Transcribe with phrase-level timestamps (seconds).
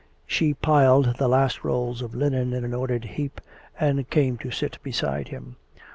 [0.25, 3.39] She piled the last rolls of linen in an ordered heap,
[3.79, 5.57] and came to sit beside him.